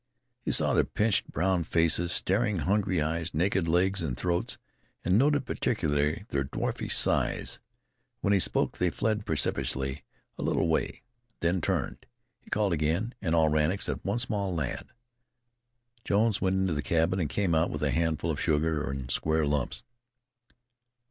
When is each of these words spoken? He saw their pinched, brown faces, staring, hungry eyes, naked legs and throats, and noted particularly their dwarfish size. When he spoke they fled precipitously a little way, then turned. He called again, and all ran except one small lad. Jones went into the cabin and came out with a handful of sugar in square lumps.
He 0.41 0.51
saw 0.51 0.73
their 0.73 0.83
pinched, 0.83 1.29
brown 1.31 1.63
faces, 1.63 2.11
staring, 2.11 2.57
hungry 2.57 3.03
eyes, 3.03 3.35
naked 3.35 3.67
legs 3.67 4.01
and 4.01 4.17
throats, 4.17 4.57
and 5.05 5.15
noted 5.15 5.45
particularly 5.45 6.23
their 6.29 6.43
dwarfish 6.43 6.95
size. 6.95 7.59
When 8.21 8.33
he 8.33 8.39
spoke 8.39 8.79
they 8.79 8.89
fled 8.89 9.27
precipitously 9.27 10.03
a 10.39 10.41
little 10.41 10.67
way, 10.67 11.03
then 11.41 11.61
turned. 11.61 12.07
He 12.39 12.49
called 12.49 12.73
again, 12.73 13.13
and 13.21 13.35
all 13.35 13.49
ran 13.49 13.71
except 13.71 14.03
one 14.03 14.17
small 14.17 14.55
lad. 14.55 14.87
Jones 16.03 16.41
went 16.41 16.55
into 16.55 16.73
the 16.73 16.81
cabin 16.81 17.19
and 17.19 17.29
came 17.29 17.53
out 17.53 17.69
with 17.69 17.83
a 17.83 17.91
handful 17.91 18.31
of 18.31 18.41
sugar 18.41 18.91
in 18.91 19.07
square 19.07 19.45
lumps. 19.45 19.83